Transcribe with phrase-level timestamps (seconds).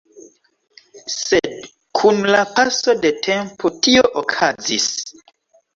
[1.15, 1.67] Sed
[2.01, 4.95] kun la paso de tempo, tio okazis.